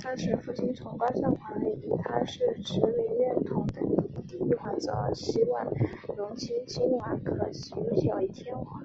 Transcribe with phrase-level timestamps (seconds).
[0.00, 5.64] 当时父亲崇光上皇以他是持明院统的嫡第一皇子而希望
[6.16, 8.82] 荣仁亲王可以即位为天皇。